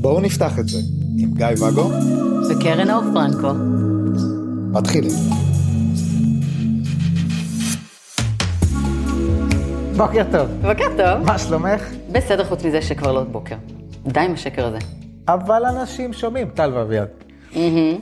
[0.00, 0.78] בואו נפתח את זה
[1.18, 1.90] עם גיא ואגו
[2.50, 3.52] וקרן אור פרנקו.
[4.72, 5.10] מתחילים.
[9.96, 10.48] בוקר טוב.
[10.62, 11.26] בוקר טוב.
[11.26, 11.90] מה שלומך?
[12.12, 13.56] בסדר חוץ מזה שכבר לא בוקר.
[14.06, 14.78] די עם השקר הזה.
[15.28, 17.08] אבל אנשים שומעים, טל ואביעד.
[17.56, 17.98] מהמם.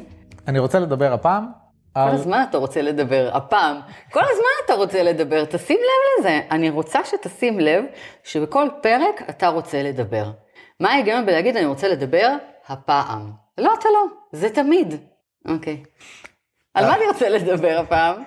[0.47, 1.58] אני רוצה לדבר הפעם
[2.05, 2.15] כל על...
[2.15, 3.81] הזמן אתה רוצה לדבר, הפעם.
[4.13, 6.41] כל הזמן אתה רוצה לדבר, תשים לב לזה.
[6.51, 7.85] אני רוצה שתשים לב
[8.25, 10.31] שבכל פרק אתה רוצה לדבר.
[10.81, 12.37] מה ההיגיון בלהגיד אני רוצה לדבר
[12.69, 13.31] הפעם?
[13.59, 14.95] לא, אתה לא, זה תמיד.
[15.49, 15.83] אוקיי.
[16.75, 18.23] על מה אני רוצה לדבר הפעם?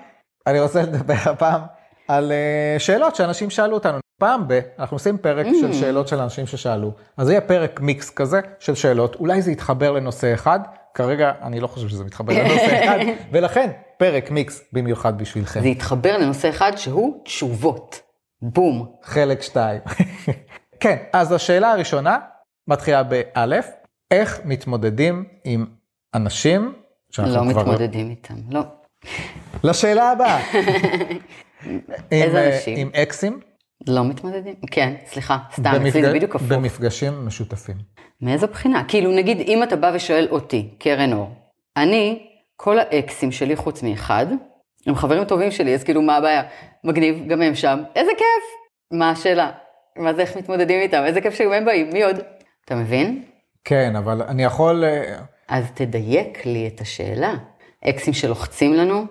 [0.46, 1.60] אני רוצה לדבר הפעם
[2.08, 3.98] על אה, שאלות שאנשים שאלו אותנו.
[4.20, 4.60] פעם ב...
[4.78, 5.54] אנחנו עושים פרק Mm.
[5.60, 6.92] של שאלות של אנשים ששאלו.
[7.16, 9.14] אז זה יהיה פרק מיקס כזה של שאלות.
[9.14, 10.60] אולי זה יתחבר לנושא אחד.
[10.94, 12.98] כרגע אני לא חושב שזה מתחבר לנושא אחד.
[13.32, 15.60] ולכן פרק מיקס במיוחד בשבילכם.
[15.60, 18.00] זה יתחבר לנושא אחד שהוא תשובות.
[18.42, 18.92] בום.
[19.02, 19.80] חלק 2.
[20.80, 22.18] כן, אז השאלה הראשונה
[22.68, 23.70] מתחילה באלף,
[24.10, 25.66] איך מתמודדים עם
[26.14, 26.74] אנשים
[27.10, 27.62] שאנחנו לא כבר...
[27.62, 28.62] מתמודדים איתם, לא.
[29.64, 30.40] לשאלה הבאה.
[32.12, 32.78] איזה עם, אה, אנשים?
[32.78, 33.40] עם אקסים,
[33.86, 34.54] לא מתמודדים?
[34.70, 36.48] כן, סליחה, סתם, אצלי זה בדיוק הפוך.
[36.48, 37.76] במפגשים משותפים.
[38.20, 38.84] מאיזו בחינה?
[38.88, 41.30] כאילו, נגיד, אם אתה בא ושואל אותי, קרן אור,
[41.76, 44.26] אני, כל האקסים שלי חוץ מאחד,
[44.86, 46.42] הם חברים טובים שלי, אז כאילו, מה הבעיה?
[46.84, 48.44] מגניב, גם הם שם, איזה כיף!
[48.92, 49.50] מה השאלה?
[49.96, 51.02] מה זה, איך מתמודדים איתם?
[51.06, 52.16] איזה כיף שגם הם באים, מי עוד?
[52.64, 53.22] אתה מבין?
[53.64, 54.84] כן, אבל אני יכול...
[54.84, 57.34] אה, אז תדייק לי את השאלה.
[57.84, 59.04] אקסים שלוחצים לנו,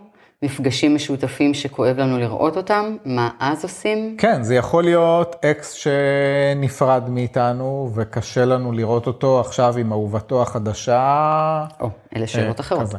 [0.43, 4.15] מפגשים משותפים שכואב לנו לראות אותם, מה אז עושים?
[4.17, 11.65] כן, זה יכול להיות אקס שנפרד מאיתנו וקשה לנו לראות אותו עכשיו עם אהובתו החדשה.
[11.81, 12.81] או, אלה שאלות אה, אחרות.
[12.81, 12.97] כזה.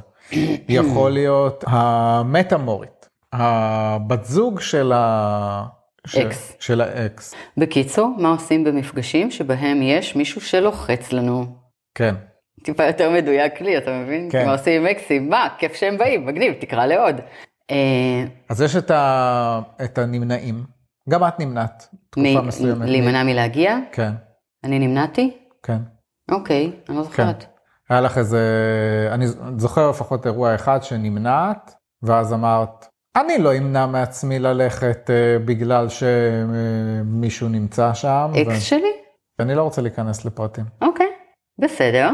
[0.68, 5.64] יכול להיות המטאמורית, הבת זוג של ה...
[6.06, 6.56] ש- אקס.
[6.60, 11.46] של האקס, בקיצור, מה עושים במפגשים שבהם יש מישהו שלוחץ לנו?
[11.94, 12.14] כן.
[12.62, 14.28] טיפה יותר מדויק לי, אתה מבין?
[14.32, 14.46] כן.
[14.46, 15.28] מה עושים עם אקסים?
[15.30, 17.20] מה, כיף שהם באים, מגניב, תקרא לעוד.
[17.70, 19.60] אה, אז יש את, ה...
[19.84, 20.64] את הנמנעים,
[21.08, 22.88] גם את נמנעת, תקופה מ- מסוימת.
[22.88, 23.76] להימנע מלהגיע?
[23.92, 24.10] כן,
[24.64, 25.36] אני נמנעתי?
[25.62, 25.78] כן.
[26.30, 27.44] אוקיי, אני לא זוכרת.
[27.90, 28.40] היה לך איזה,
[29.12, 29.26] אני
[29.56, 32.86] זוכר לפחות אירוע אחד שנמנעת, ואז אמרת,
[33.16, 38.30] אני לא אמנע מעצמי ללכת אה, בגלל שמישהו נמצא שם.
[38.34, 38.92] ו- אקס שלי?
[39.40, 40.64] אני לא רוצה להיכנס לפרטים.
[40.82, 41.06] אוקיי,
[41.62, 42.10] בסדר,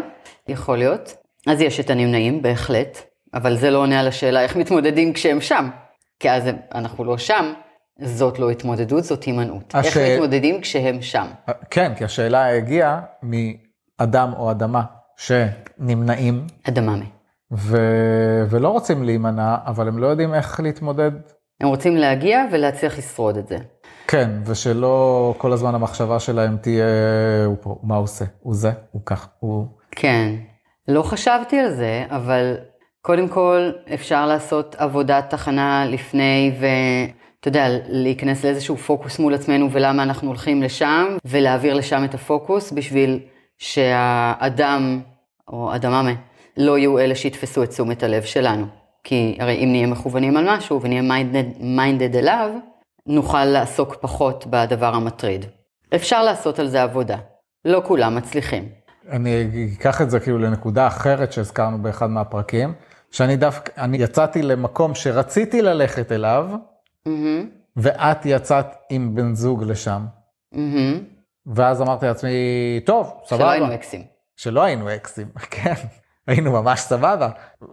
[0.48, 1.14] יכול להיות.
[1.46, 2.98] אז יש את הנמנעים, בהחלט,
[3.34, 5.68] אבל זה לא עונה על השאלה איך מתמודדים כשהם שם.
[6.20, 6.42] כי אז
[6.74, 7.52] אנחנו לא שם,
[8.02, 9.74] זאת לא התמודדות, זאת הימנעות.
[9.74, 11.26] איך השאל- מתמודדים כשהם שם?
[11.70, 14.82] כן, כי השאלה הגיעה מאדם או אדמה
[15.16, 17.04] שנמנעים אדממה.
[17.52, 17.76] ו...
[18.50, 21.10] ולא רוצים להימנע, אבל הם לא יודעים איך להתמודד.
[21.60, 23.56] הם רוצים להגיע ולהצליח לשרוד את זה.
[24.10, 26.84] כן, ושלא כל הזמן המחשבה שלהם תהיה,
[27.46, 28.24] הוא פה, מה הוא עושה?
[28.42, 29.66] הוא זה, הוא כך, הוא...
[29.90, 30.34] כן,
[30.88, 32.56] לא חשבתי על זה, אבל
[33.02, 40.02] קודם כל אפשר לעשות עבודת תחנה לפני ואתה יודע, להיכנס לאיזשהו פוקוס מול עצמנו ולמה
[40.02, 43.20] אנחנו הולכים לשם, ולהעביר לשם את הפוקוס בשביל
[43.58, 45.00] שהאדם
[45.48, 46.12] או אדממה
[46.56, 48.66] לא יהיו אלה שיתפסו את תשומת הלב שלנו.
[49.04, 51.02] כי הרי אם נהיה מכוונים על משהו ונהיה
[51.60, 52.50] מיינדד אליו,
[53.08, 55.46] נוכל לעסוק פחות בדבר המטריד.
[55.94, 57.16] אפשר לעשות על זה עבודה.
[57.64, 58.68] לא כולם מצליחים.
[59.10, 62.74] אני אקח את זה כאילו לנקודה אחרת שהזכרנו באחד מהפרקים,
[63.10, 66.50] שאני דווקא, אני יצאתי למקום שרציתי ללכת אליו,
[67.06, 70.06] מהמם, ואת יצאת עם בן זוג לשם.
[70.52, 70.98] מהמם.
[71.46, 72.30] ואז אמרתי לעצמי,
[72.84, 73.42] טוב, סבבה.
[73.42, 74.02] שלא היינו אקסים.
[74.36, 75.74] שלא היינו אקסים, כן,
[76.28, 77.28] היינו ממש סבבה.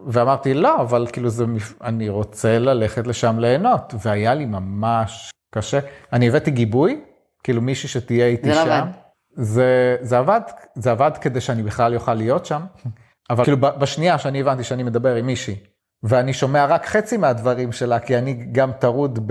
[0.06, 1.44] ואמרתי, לא, אבל כאילו זה,
[1.82, 5.78] אני רוצה ללכת לשם ליהנות, והיה לי ממש קשה.
[6.12, 7.00] אני הבאתי גיבוי,
[7.42, 8.70] כאילו מישהי שתהיה איתי זה לא שם.
[8.70, 8.90] עבד.
[9.32, 10.40] זה, זה עבד,
[10.74, 12.62] זה עבד כדי שאני בכלל אוכל להיות שם,
[13.30, 15.56] אבל כאילו בשנייה שאני הבנתי שאני מדבר עם מישהי,
[16.02, 19.30] ואני שומע רק חצי מהדברים שלה, כי אני גם טרוד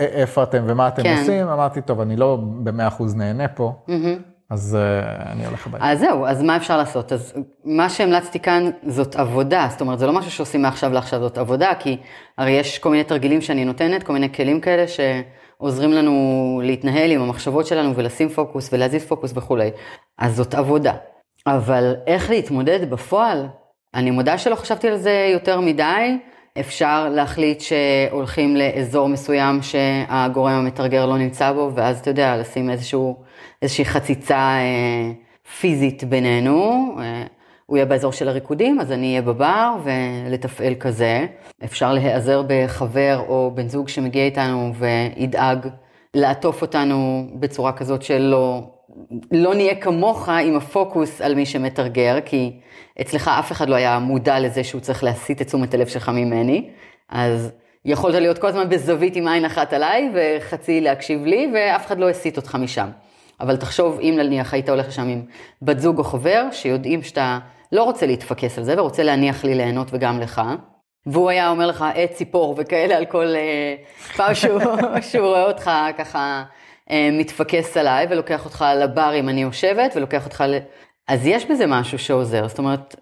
[0.00, 1.16] באיפה אתם ומה אתם כן.
[1.18, 4.18] עושים, אמרתי, טוב, אני לא במאה אחוז נהנה פה, מהמם.
[4.50, 5.90] אז uh, אני הולך הביתה.
[5.90, 7.12] אז זהו, אז מה אפשר לעשות?
[7.12, 11.38] אז מה שהמלצתי כאן זאת עבודה, זאת אומרת, זה לא משהו שעושים מעכשיו לעכשיו, זאת
[11.38, 11.96] עבודה, כי
[12.38, 17.20] הרי יש כל מיני תרגילים שאני נותנת, כל מיני כלים כאלה שעוזרים לנו להתנהל עם
[17.20, 19.70] המחשבות שלנו ולשים פוקוס ולהזיז פוקוס וכולי.
[20.18, 20.92] אז זאת עבודה.
[21.46, 23.46] אבל איך להתמודד בפועל?
[23.94, 26.18] אני מודה שלא חשבתי על זה יותר מדי.
[26.60, 33.22] אפשר להחליט שהולכים לאזור מסוים שהגורם המתרגר לא נמצא בו, ואז אתה יודע, לשים איזשהו,
[33.62, 35.12] איזושהי חציצה אה,
[35.60, 36.96] פיזית בינינו.
[37.00, 37.24] אה,
[37.66, 41.26] הוא יהיה באזור של הריקודים, אז אני אהיה בבר ולתפעל כזה.
[41.64, 45.68] אפשר להיעזר בחבר או בן זוג שמגיע איתנו וידאג
[46.14, 48.62] לעטוף אותנו בצורה כזאת שלא
[49.32, 52.52] לא נהיה כמוך עם הפוקוס על מי שמתרגר, כי
[53.00, 56.70] אצלך אף אחד לא היה מודע לזה שהוא צריך להסיט את תשומת הלב שלך ממני,
[57.08, 57.52] אז
[57.84, 62.08] יכולת להיות כל הזמן בזווית עם עין אחת עליי וחצי להקשיב לי, ואף אחד לא
[62.08, 62.88] הסיט אותך משם.
[63.40, 65.22] אבל תחשוב, אם נניח היית הולך לשם עם
[65.62, 67.38] בת זוג או חבר, שיודעים שאתה
[67.72, 70.42] לא רוצה להתפקס על זה ורוצה להניח לי ליהנות וגם לך,
[71.06, 74.60] והוא היה אומר לך עץ ציפור וכאלה על כל uh, פעם שהוא,
[75.10, 76.44] שהוא רואה אותך ככה
[76.88, 80.58] uh, מתפקס עליי ולוקח אותך לבר אם אני יושבת ולוקח אותך ל...
[81.08, 82.96] אז יש בזה משהו שעוזר, זאת אומרת,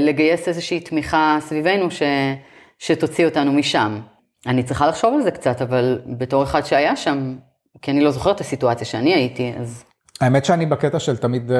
[0.00, 2.02] לגייס איזושהי תמיכה סביבנו ש,
[2.78, 4.00] שתוציא אותנו משם.
[4.46, 7.36] אני צריכה לחשוב על זה קצת, אבל בתור אחד שהיה שם,
[7.82, 9.84] כי אני לא זוכרת את הסיטואציה שאני הייתי, אז...
[10.20, 11.54] האמת שאני בקטע של תמיד uh,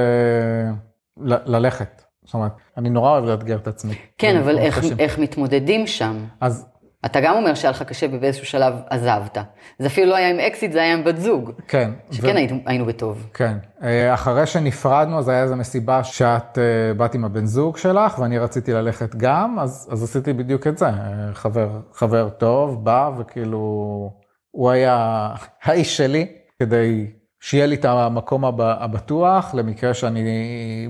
[1.17, 2.03] ל- ללכת.
[2.25, 3.95] זאת אומרת, אני נורא אוהב לאתגר את עצמי.
[4.19, 6.25] כן, אבל איך, איך מתמודדים שם?
[6.41, 6.67] אז...
[7.05, 9.39] אתה גם אומר שהיה לך קשה ובאיזשהו שלב עזבת.
[9.79, 11.53] זה אפילו לא היה עם אקסיט, זה היה עם בת זוג.
[11.69, 11.91] כן.
[12.11, 12.37] שכן ו...
[12.37, 13.27] היינו, היינו בטוב.
[13.35, 13.57] כן.
[13.83, 18.39] אה, אחרי שנפרדנו, אז היה איזו מסיבה שאת uh, באת עם הבן זוג שלך, ואני
[18.39, 20.87] רציתי ללכת גם, אז, אז עשיתי בדיוק את זה.
[20.87, 20.93] אה,
[21.33, 24.11] חבר, חבר טוב, בא, וכאילו,
[24.51, 25.29] הוא היה
[25.63, 26.27] האיש שלי,
[26.59, 27.07] כדי
[27.41, 30.89] שיהיה לי את המקום הבטוח, למקרה שאני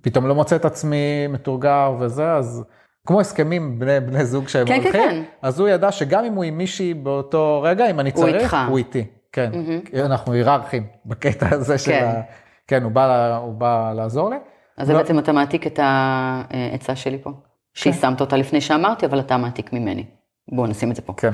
[0.00, 2.64] פתאום לא מוצא את עצמי מתורגר וזה, אז
[3.06, 5.22] כמו הסכמים בני, בני זוג שהם כן, כן הולכים, כן, כן.
[5.42, 8.56] אז הוא ידע שגם אם הוא עם מישהי באותו רגע, אם אני צריך, הוא, איתך.
[8.68, 9.04] הוא איתי.
[9.32, 9.98] כן, mm-hmm.
[9.98, 11.78] אנחנו היררכים בקטע הזה כן.
[11.78, 12.20] של ה...
[12.66, 14.36] כן, הוא בא, הוא בא לעזור לי.
[14.76, 14.98] אז זה לא...
[14.98, 17.30] בעצם אתה מעתיק את העצה שלי פה.
[17.74, 17.98] שהיא כן.
[17.98, 20.04] שמת אותה לפני שאמרתי, אבל אתה מעתיק ממני.
[20.52, 21.12] בואו נשים את זה פה.
[21.16, 21.30] כן.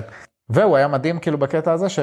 [0.49, 1.99] והוא היה מדהים כאילו בקטע הזה, ש...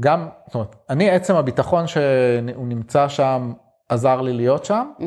[0.00, 3.52] גם, זאת אומרת, אני עצם הביטחון שהוא נמצא שם,
[3.88, 5.02] עזר לי להיות שם, mm-hmm.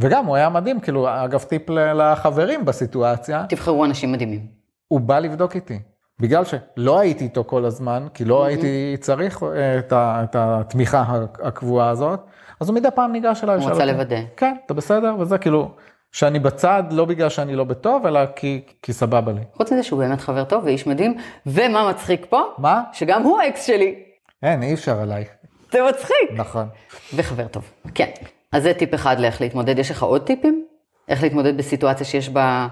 [0.00, 3.44] וגם הוא היה מדהים, כאילו, אגב, טיפ לחברים בסיטואציה.
[3.48, 4.46] תבחרו אנשים מדהימים.
[4.88, 5.78] הוא בא לבדוק איתי.
[6.20, 8.46] בגלל שלא הייתי איתו כל הזמן, כי לא mm-hmm.
[8.46, 12.20] הייתי צריך אה, את, ה, את התמיכה הקבועה הזאת,
[12.60, 13.56] אז הוא מדי פעם ניגש אליי.
[13.56, 14.20] הוא רצה לוודא.
[14.36, 15.14] כן, אתה בסדר?
[15.18, 15.70] וזה כאילו,
[16.14, 19.40] שאני בצד, לא בגלל שאני לא בטוב, אלא כי, כי סבבה לי.
[19.54, 21.16] חוץ מזה שהוא באמת חבר טוב ואיש מדהים,
[21.46, 22.42] ומה מצחיק פה?
[22.58, 22.82] מה?
[22.92, 23.94] שגם הוא האקס שלי.
[24.42, 25.24] אין, אי אפשר עליי.
[25.72, 26.30] זה מצחיק.
[26.36, 26.68] נכון.
[27.14, 28.10] וחבר טוב, כן.
[28.52, 29.78] אז זה טיפ אחד לאיך להתמודד.
[29.78, 30.66] יש לך עוד טיפים?
[31.08, 32.68] איך להתמודד בסיטואציה שיש בה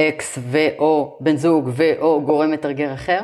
[0.00, 3.20] אקס ו/או בן זוג ו/או גורם מתרגר אחר?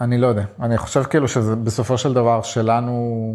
[0.00, 0.44] אני לא יודע.
[0.62, 3.34] אני חושב כאילו שזה בסופו של דבר שלנו,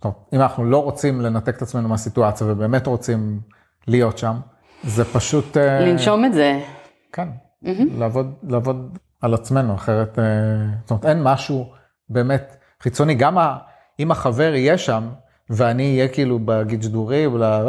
[0.00, 3.40] טוב, אם אנחנו לא רוצים לנתק את עצמנו מהסיטואציה ובאמת רוצים
[3.86, 4.34] להיות שם,
[4.84, 5.56] זה פשוט...
[5.56, 6.60] אה, לנשום את זה.
[7.12, 7.28] כן,
[7.64, 7.98] mm-hmm.
[7.98, 10.24] לעבוד, לעבוד על עצמנו, אחרת, אה,
[10.82, 11.72] זאת אומרת, אין משהו
[12.08, 13.38] באמת חיצוני, גם
[14.00, 15.08] אם החבר יהיה שם,
[15.50, 17.62] ואני אהיה כאילו בגיג'דורי, אה,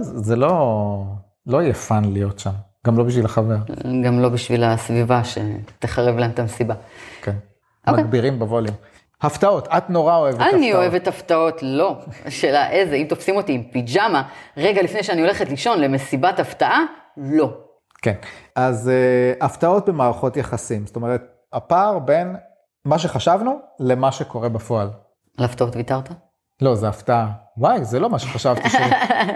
[0.00, 1.04] זה לא,
[1.46, 2.50] לא יהיה fun להיות שם,
[2.86, 3.56] גם לא בשביל החבר.
[4.04, 6.74] גם לא בשביל הסביבה שתחרב להם את המסיבה.
[7.22, 7.90] כן, okay.
[7.90, 8.04] אוקיי.
[8.04, 8.76] מגבירים בווליום.
[9.22, 10.60] הפתעות, את נורא אוהבת אני הפתעות.
[10.60, 11.96] אני אוהבת הפתעות, לא.
[12.24, 14.22] השאלה איזה, אם תופסים אותי עם פיג'מה,
[14.56, 16.84] רגע לפני שאני הולכת לישון למסיבת הפתעה,
[17.16, 17.52] לא.
[18.02, 18.14] כן,
[18.54, 21.22] אז uh, הפתעות במערכות יחסים, זאת אומרת,
[21.52, 22.36] הפער בין
[22.84, 24.88] מה שחשבנו למה שקורה בפועל.
[25.38, 26.08] על הפתעות ויתרת?
[26.62, 27.30] לא, זה הפתעה.
[27.58, 28.76] וואי, זה לא מה שחשבתי ש...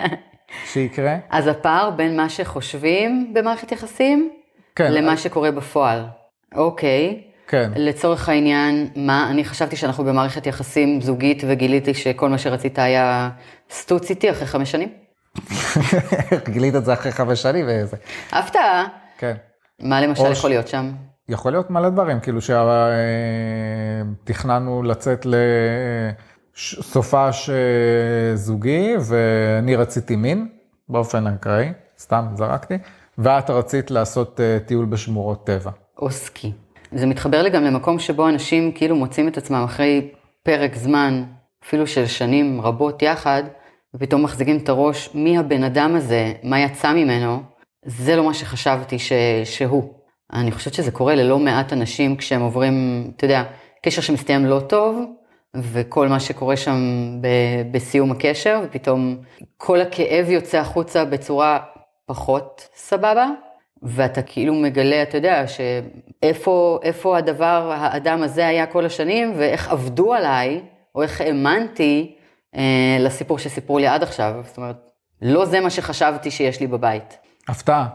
[0.73, 1.17] שיקרה.
[1.31, 4.31] אז הפער בין מה שחושבים במערכת יחסים,
[4.77, 5.17] כן, למה.
[5.17, 6.07] שקורה בפועל.
[6.55, 7.30] אוקיי.
[7.51, 7.71] כן.
[7.77, 13.31] לצורך העניין, מה, אני חשבתי שאנחנו במערכת יחסים זוגית וגיליתי שכל מה שרצית היה
[13.71, 14.89] סטוץ איתי אחרי חמש שנים.
[16.53, 17.97] גילית את זה אחרי חמש שנים ואיזה.
[18.33, 18.87] הפתעה.
[19.19, 19.35] כן.
[19.83, 20.93] מה למשל יכול להיות שם?
[21.29, 22.39] יכול להיות מלא דברים, כאילו
[24.25, 25.27] שתכננו לצאת
[26.57, 30.49] לסופש אה, זוגי ואני רציתי מין,
[30.89, 32.79] באופן אקראי, סתם זרקתי,
[33.19, 35.71] ואת רצית לעשות אה, טיול בשמורות טבע.
[35.99, 36.53] או סקי.
[36.93, 40.11] זה מתחבר לי גם למקום שבו אנשים כאילו מוצאים את עצמם אחרי
[40.43, 41.25] פרק זמן,
[41.65, 43.43] אפילו של שנים רבות יחד,
[43.95, 47.43] ופתאום מחזיקים את הראש, מי הבן אדם הזה, מה יצא ממנו,
[47.85, 49.13] זה לא מה שחשבתי ש...
[49.45, 49.95] שהוא.
[50.33, 53.43] אני חושבת שזה קורה ללא מעט אנשים כשהם עוברים, אתה יודע,
[53.83, 55.05] קשר שמסתיים לא טוב,
[55.57, 56.79] וכל מה שקורה שם
[57.21, 57.27] ב...
[57.71, 59.17] בסיום הקשר, ופתאום
[59.57, 61.59] כל הכאב יוצא החוצה בצורה
[62.07, 63.27] פחות סבבה,
[63.83, 70.61] ואתה כאילו מגלה, אתה יודע, שאיפה הדבר, האדם הזה היה כל השנים, ואיך עבדו עליי,
[70.95, 72.17] או איך האמנתי
[72.57, 74.35] אה, לסיפור שסיפרו לי עד עכשיו.
[74.47, 74.91] זאת אומרת,
[75.23, 77.19] לא זה מה שחשבתי שיש לי בבית.
[77.49, 77.87] הפתעה.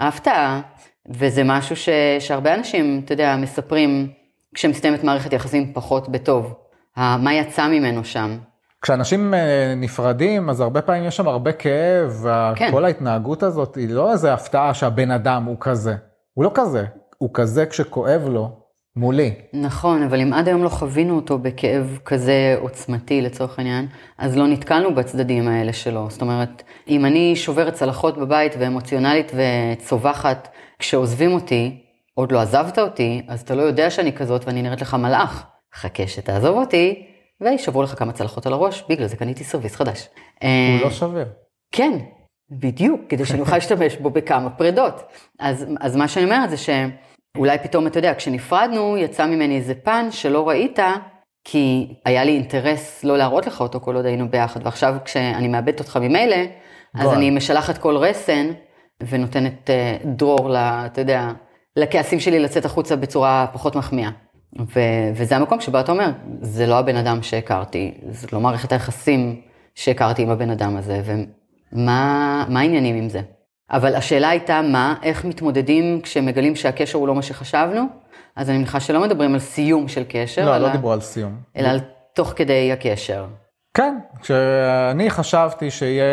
[0.00, 0.60] הפתעה,
[1.08, 4.12] וזה משהו ש, שהרבה אנשים, אתה יודע, מספרים
[4.54, 6.54] כשמסתיימת מערכת יחסים פחות בטוב.
[6.96, 8.38] מה יצא ממנו שם.
[8.82, 12.70] כשאנשים אה, נפרדים, אז הרבה פעמים יש שם הרבה כאב, כן.
[12.84, 15.94] ההתנהגות הזאת היא לא איזה הפתעה שהבן אדם הוא כזה.
[16.34, 16.84] הוא לא כזה,
[17.18, 18.50] הוא כזה כשכואב לו,
[18.96, 19.34] מולי.
[19.52, 23.86] נכון, אבל אם עד היום לא חווינו אותו בכאב כזה עוצמתי לצורך העניין,
[24.18, 26.06] אז לא נתקלנו בצדדים האלה שלו.
[26.10, 30.48] זאת אומרת, אם אני שוברת צלחות בבית ואמוציונלית וצווחת
[30.78, 31.78] כשעוזבים אותי,
[32.14, 35.46] עוד לא עזבת אותי, אז אתה לא יודע שאני כזאת ואני נראית לך מלאך.
[35.74, 37.11] חכה שתעזוב אותי,
[37.44, 40.08] וישברו לך כמה צלחות על הראש, בגלל זה קניתי סרוויס חדש.
[40.40, 40.50] הוא
[40.82, 41.24] לא שובר.
[41.72, 41.98] כן,
[42.50, 45.02] בדיוק, כדי שאני אוכל להשתמש בו בכמה פרדות.
[45.38, 50.08] אז, אז מה שאני אומרת זה שאולי פתאום, אתה יודע, כשנפרדנו, יצא ממני איזה פן
[50.10, 50.78] שלא ראית,
[51.44, 55.80] כי היה לי אינטרס לא להראות לך אותו כל עוד היינו ביחד, ועכשיו כשאני מאבדת
[55.80, 56.36] אותך ממילא,
[56.94, 57.12] אז.
[57.12, 58.50] אני משלחת כל רסן
[59.08, 61.28] ונותנת אה, דרור, ל, אתה יודע,
[61.76, 64.10] לכעסים שלי לצאת החוצה בצורה פחות מחמיאה.
[64.58, 69.40] ו- וזה המקום שבו אתה אומר, זה לא הבן אדם שהכרתי, זה לא מערכת היחסים
[69.74, 73.20] שהכרתי עם הבן אדם הזה, ומה מה העניינים עם זה?
[73.70, 77.86] אבל השאלה הייתה מה, איך מתמודדים כשמגלים שהקשר הוא לא מה שחשבנו?
[78.36, 81.36] אז אני מניחה שלא מדברים על סיום של קשר, לא, אלא, לא דיברו על סיום.
[81.56, 81.80] אלא על
[82.14, 83.26] תוך כדי הקשר.
[83.74, 86.04] כן, כשאני חשבתי שיהיה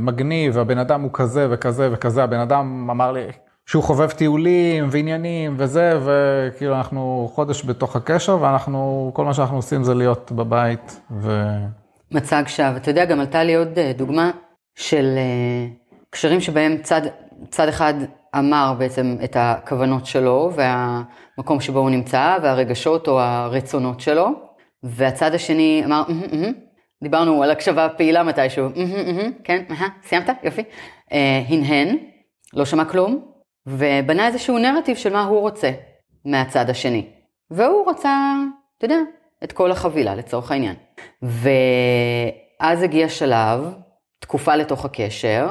[0.00, 3.20] מגניב, והבן אדם הוא כזה וכזה וכזה, הבן אדם אמר לי
[3.68, 9.84] שהוא חובב טיולים ועניינים וזה, וכאילו אנחנו חודש בתוך הקשר, ואנחנו, כל מה שאנחנו עושים
[9.84, 11.42] זה להיות בבית, ו...
[12.10, 12.76] מצג שווא.
[12.76, 14.30] אתה יודע, גם עלתה לי עוד אה, דוגמה
[14.74, 15.66] של אה,
[16.10, 17.00] קשרים שבהם צד,
[17.50, 17.94] צד אחד
[18.38, 24.28] אמר בעצם את הכוונות שלו והמקום שבו הוא נמצא והרגשות או הרצונות שלו,
[24.82, 26.52] והצד השני אמר, "מהמם, מהמם."
[27.02, 30.30] דיברנו על הקשבה פעילה מתישהו, "מהמם, מהמם, כן, אהה, סיימת?
[30.42, 30.62] יופי.
[31.12, 31.96] אה, הנהן,
[32.54, 33.37] לא שמע כלום,
[33.68, 35.70] ובנה איזשהו נרטיב של מה הוא רוצה
[36.24, 37.06] מהצד השני.
[37.50, 38.34] והוא רצה,
[38.78, 38.98] אתה יודע,
[39.44, 40.74] את כל החבילה לצורך העניין.
[41.22, 43.74] ואז הגיע שלב,
[44.18, 45.48] תקופה לתוך הקשר,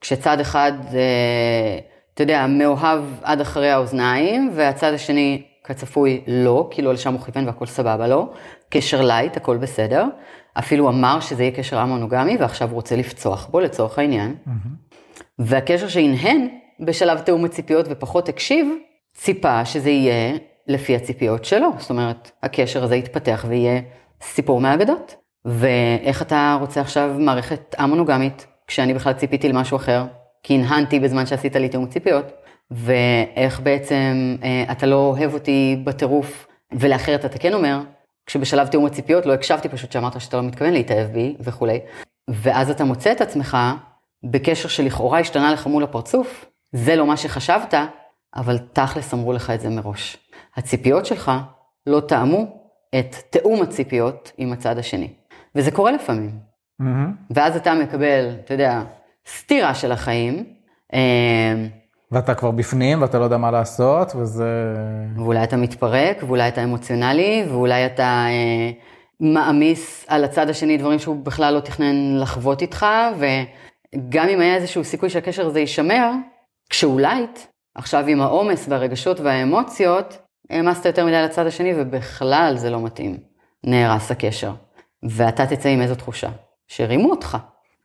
[0.00, 1.78] כשצד אחד, אה,
[2.14, 7.46] אתה יודע, מאוהב עד אחרי האוזניים, והצד השני, כצפוי, לא, כי לא לשם הוא כיוון
[7.46, 8.32] והכל סבבה לו.
[8.70, 10.04] קשר light, הכל בסדר.
[10.58, 14.34] אפילו אמר שזה יהיה קשר א-מונוגמי, ועכשיו הוא רוצה לפצוח בו לצורך העניין.
[15.38, 16.48] והקשר שהנהן
[16.80, 18.74] בשלב תיאום הציפיות ופחות הקשיב,
[19.14, 21.68] ציפה שזה יהיה לפי הציפיות שלו.
[21.78, 23.80] זאת אומרת, הקשר הזה יתפתח ויהיה
[24.22, 25.14] סיפור מהאגדות.
[25.44, 30.04] ואיך אתה רוצה עכשיו מערכת א-מונוגמית, כשאני בכלל ציפיתי למשהו אחר,
[30.42, 32.24] כי הנהנתי בזמן שעשית לי תיאום ציפיות,
[32.70, 37.80] ואיך בעצם אה, אתה לא אוהב אותי בטירוף, ולאחרת אתה כן אומר,
[38.26, 41.80] כשבשלב תיאום הציפיות לא הקשבתי פשוט שאמרת שאתה לא מתכוון להתאהב בי וכולי,
[42.28, 43.56] ואז אתה מוצא את עצמך
[44.24, 47.74] בקשר שלכאורה השתנה לך מול הפרצוף, זה לא מה שחשבת,
[48.36, 50.16] אבל תכלס אמרו לך את זה מראש.
[50.56, 51.32] הציפיות שלך
[51.86, 52.46] לא תאמו
[52.98, 55.08] את תיאום הציפיות עם הצד השני.
[55.54, 56.30] וזה קורה לפעמים.
[56.78, 57.12] מהמם.
[57.30, 58.82] ואז אתה מקבל, אתה יודע,
[59.26, 60.44] סטירה של החיים,
[60.94, 61.54] אה,
[62.12, 64.74] ואתה כבר בפנים ואתה לא יודע מה לעשות, וזה...
[65.16, 68.70] ואולי אתה מתפרק, ואולי אתה אמוציונלי, ואולי אתה אה,
[69.20, 72.86] מעמיס על הצד השני דברים שהוא בכלל לא תכנן לחוות איתך,
[73.18, 76.12] וגם אם היה איזשהו סיכוי שהקשר הזה יישמר,
[76.70, 77.38] כשהוא light,
[77.74, 80.18] עכשיו עם העומס והרגשות והאמוציות,
[80.50, 83.16] העמסת יותר מדי על הצד השני, ובכלל זה לא מתאים.
[83.64, 84.52] נהרס הקשר.
[85.02, 86.28] ואתה תצא עם איזו תחושה?
[86.68, 87.36] שהרימו אותך.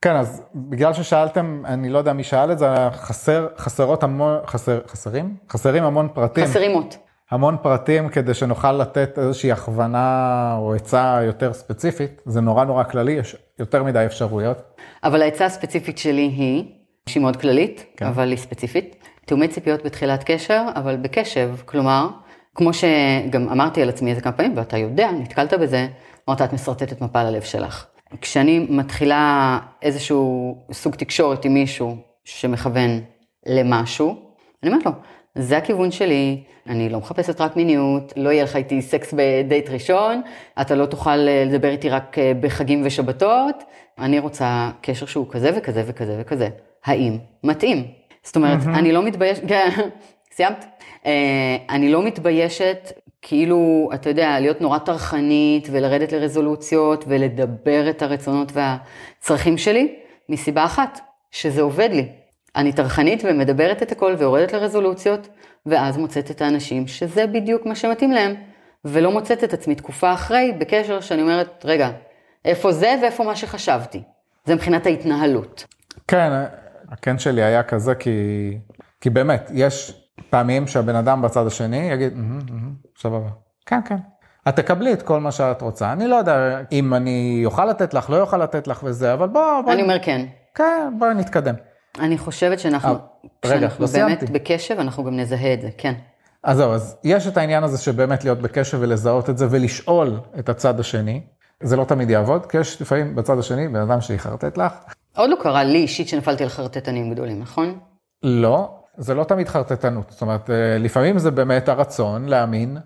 [0.02, 4.80] כן, אז בגלל ששאלתם, אני לא יודע מי שאל את זה, חסר, חסרות המון, חסר,
[4.88, 5.36] חסרים?
[5.50, 6.46] חסרים המון פרטים.
[6.46, 6.98] חסרים מות.
[7.32, 12.22] המון פרטים כדי שנוכל לתת איזושהי הכוונה או עצה יותר ספציפית.
[12.26, 14.62] זה נורא נורא כללי, יש יותר מדי אפשרויות.
[15.04, 16.66] אבל העצה הספציפית שלי היא,
[17.10, 18.06] שהיא מאוד כללית, כן.
[18.06, 18.96] אבל היא ספציפית,
[19.26, 22.08] תאומי ציפיות בתחילת קשר, אבל בקשב, כלומר,
[22.56, 25.88] כמו שגם אמרתי על עצמי איזה כמה פעמים, ואתה יודע, נתקלת בזה,
[26.30, 27.86] אמרת, את משרטטת מפה ללב שלך.
[28.22, 33.02] כשאני מתחילה איזשהו סוג תקשורת עם מישהו שמכוון
[33.46, 34.16] למשהו,
[34.64, 34.92] אני אומרת לו,
[35.36, 40.22] זה הכיוון שלי, אני לא מחפשת רק מיניות, לא יהיה לך איתי סקס בדייט ראשון,
[40.62, 43.64] אתה לא תוכל אה, לדבר איתי רק אה, בחגים ושבתות,
[44.00, 46.50] אני רוצה קשר שהוא כזה וכזה וכזה וכזה.
[46.86, 47.88] האם מתאים?
[48.24, 49.70] זאת אומרת, אני לא מתביישת, כן,
[50.32, 50.66] סיימת?
[51.06, 58.52] אה, אני לא מתביישת, כאילו, אתה יודע, להיות נורא טרחנית ולרדת לרזולוציות ולדבר את הרצונות
[58.54, 59.96] והצרכים שלי,
[60.30, 61.00] מסיבה אחת,
[61.32, 62.08] שזה עובד לי.
[62.56, 65.28] אני טרחנית ומדברת את הכל ויורדת לרזולוציות,
[65.66, 68.36] ואז מוצאת את האנשים שזה בדיוק מה שמתאים להם,
[68.86, 71.90] ולא מוצאת את עצמי תקופה אחרי בקשר שאני אומרת, רגע,
[72.46, 74.02] איפה זה ואיפה מה שחשבתי?
[74.46, 75.66] זה מבחינת ההתנהלות.
[76.08, 76.32] כן,
[76.92, 78.12] הכן שלי היה כזה, כי,
[79.02, 83.30] כי באמת, יש פעמים שהבן אדם בצד השני יגיד, "מהמם, מהמם, סבבה.
[83.66, 83.98] כן, כן.
[84.50, 85.92] את תקבלי את כל מה שאת רוצה.
[85.92, 89.62] אני לא יודע אם אני אוכל לתת לך, לא אוכל לתת לך וזה, אבל בוא,
[89.62, 90.26] בוא, אני אומר כן.
[90.56, 91.56] כן, בואי נתקדם.
[92.00, 92.90] אני חושבת שאנחנו,
[93.46, 94.30] רגע, כשאנחנו לא באמת.
[94.30, 95.94] בקשב, אנחנו גם נזהה את זה, כן.
[96.44, 100.50] אז זהו, אז יש את העניין הזה שבאמת להיות בקשב ולזהות את זה ולשאול את
[100.50, 101.22] הצד השני.
[101.64, 104.74] זה לא תמיד יעבוד, כי יש לפעמים בצד השני בן אדם שיחרטט לך.
[105.16, 107.80] עוד לא קרה לי אישית שנפלתי על חרטטנים גדולים, נכון?
[108.24, 110.10] לא, זה לא תמיד חרטטנות.
[110.10, 112.78] זאת אומרת, אה, לפעמים זה באמת הרצון להאמין.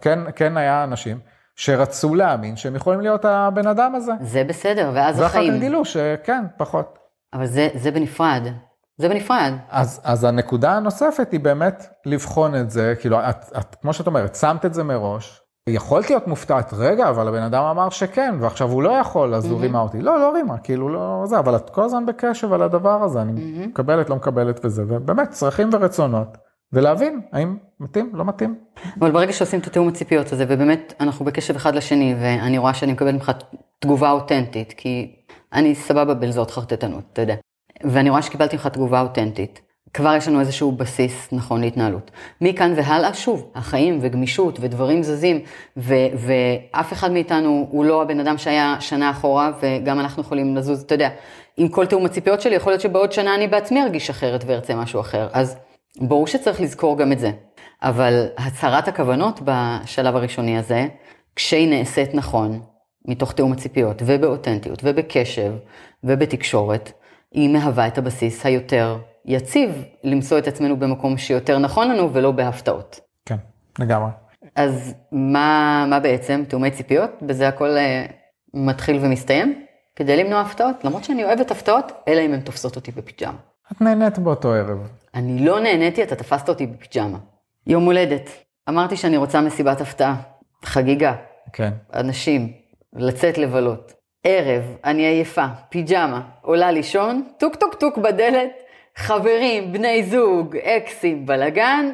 [0.00, 1.18] כן, כן היה אנשים
[1.56, 4.12] שרצו להאמין שהם יכולים להיות הבן אדם הזה.
[4.20, 5.54] זה בסדר, ואז ואחר החיים.
[5.54, 6.98] כך גילו שכן, פחות.
[7.32, 8.42] אבל זה, זה בנפרד.
[8.96, 9.52] זה בנפרד.
[9.70, 14.34] אז, אז הנקודה הנוספת היא באמת לבחון את זה, כאילו, את, את, כמו שאת אומרת,
[14.34, 18.82] שמת את זה מראש, יכולת להיות מופתעת, רגע, אבל הבן אדם אמר שכן, ועכשיו הוא
[18.82, 20.00] לא יכול, אז הוא רימה אותי.
[20.02, 23.66] לא, לא רימה, כאילו, לא זה, אבל את כל הזמן בקשב על הדבר הזה, אני
[23.66, 26.38] מקבלת, לא מקבלת וזה, ובאמת, צרכים ורצונות,
[26.72, 28.54] ולהבין האם מתאים, לא מתאים.
[29.00, 32.92] אבל ברגע שעושים את התיאום הציפיות הזה, ובאמת אנחנו בקשב אחד לשני, ואני רואה שאני
[32.92, 33.32] מקבלת ממך
[33.78, 35.16] תגובה אותנטית, כי
[35.52, 37.34] אני סבבה בלזהות חרטטנות, אתה יודע.
[37.84, 39.69] ואני רואה שקיבלתי ממך תגובה אותנטית.
[39.94, 42.10] כבר יש לנו איזשהו בסיס נכון להתנהלות.
[42.40, 45.40] מכאן והלאה, שוב, החיים וגמישות ודברים זזים,
[45.76, 50.82] ו- ואף אחד מאיתנו הוא לא הבן אדם שהיה שנה אחורה, וגם אנחנו יכולים לזוז,
[50.82, 51.08] אתה יודע,
[51.56, 55.00] עם כל תיאום הציפיות שלי, יכול להיות שבעוד שנה אני בעצמי ארגיש אחרת וארצה משהו
[55.00, 55.28] אחר.
[55.32, 55.56] אז
[56.00, 57.30] ברור שצריך לזכור גם את זה.
[57.82, 60.86] אבל הצהרת הכוונות בשלב הראשוני הזה,
[61.36, 62.60] כשהיא נעשית נכון,
[63.04, 65.52] מתוך תיאום הציפיות, ובאותנטיות, ובקשב,
[66.04, 66.92] ובתקשורת,
[67.32, 73.00] היא מהווה את הבסיס היותר יציב למצוא את עצמנו במקום שיותר נכון לנו ולא בהפתעות.
[73.26, 73.36] כן,
[73.78, 74.10] לגמרי.
[74.56, 76.42] אז מה, מה בעצם?
[76.48, 77.10] תיאומי ציפיות?
[77.22, 78.06] בזה הכל אה,
[78.54, 79.64] מתחיל ומסתיים?
[79.96, 80.84] כדי למנוע הפתעות?
[80.84, 83.36] למרות שאני אוהבת הפתעות, אלא אם הן תופסות אותי בפיג'מה.
[83.72, 84.90] את נהנית באותו ערב.
[85.14, 87.18] אני לא נהניתי, אתה תפסת אותי בפיג'מה.
[87.66, 88.30] יום הולדת.
[88.68, 90.16] אמרתי שאני רוצה מסיבת הפתעה.
[90.64, 91.14] חגיגה.
[91.52, 91.70] כן.
[91.94, 92.52] אנשים.
[92.92, 93.92] לצאת לבלות.
[94.24, 98.50] ערב, אני עייפה, פיג'מה, עולה לישון, טוק טוק טוק בדלת,
[98.96, 101.86] חברים, בני זוג, אקסים, בלאגן,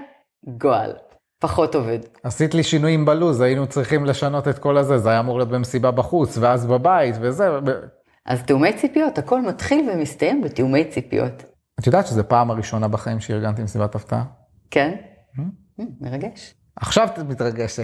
[0.48, 0.92] גועל.
[1.40, 1.98] פחות עובד.
[2.22, 5.90] עשית לי שינויים בלוז, היינו צריכים לשנות את כל הזה, זה היה אמור להיות במסיבה
[5.90, 7.48] בחוץ, ואז בבית, וזה.
[8.26, 11.42] אז תיאומי ציפיות, הכל מתחיל ומסתיים בתיאומי ציפיות.
[11.80, 14.24] את יודעת שזו פעם הראשונה בחיים שארגנתי מסיבת הפתעה?
[14.70, 14.94] כן?
[15.36, 16.54] הממ, מרגש.
[16.76, 17.82] עכשיו את מתרגשת.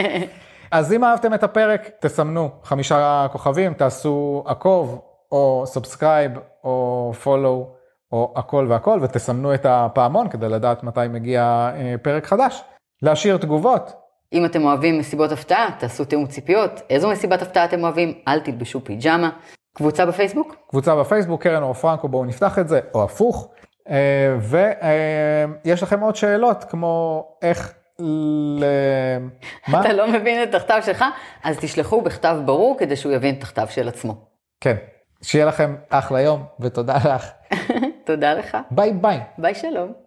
[0.70, 5.00] אז אם אהבתם את הפרק, תסמנו חמישה כוכבים, תעשו עקוב,
[5.32, 6.32] או subscribe,
[6.64, 7.71] או follow,
[8.12, 12.64] או הכל והכל, ותסמנו את הפעמון כדי לדעת מתי מגיע אה, פרק חדש.
[13.02, 13.92] להשאיר תגובות,
[14.32, 16.80] אם אתם אוהבים מסיבות הפתעה, תעשו תיאום ציפיות.
[16.90, 18.14] איזו מסיבת הפתעה אתם אוהבים?
[18.28, 19.30] אל תלבשו פיג'מה.
[19.76, 20.56] קבוצה בפייסבוק?
[20.68, 23.48] קבוצה בפייסבוק, קרן אור פרנקו, בואו נפתח את זה, או הפוך.
[24.40, 28.64] ויש לכם עוד שאלות, כמו איך ל...
[29.68, 29.80] מה?
[29.80, 31.04] אתה לא מבין את הכתב שלך?
[31.44, 34.14] אז תשלחו בכתב ברור כדי שהוא יבין את הכתב של עצמו.
[34.60, 34.76] כן.
[35.22, 37.30] שיהיה לכם אחלה יום, ותודה לך.
[38.04, 38.56] תודה לך.
[38.70, 39.20] ביי ביי.
[39.38, 40.01] ביי שלום.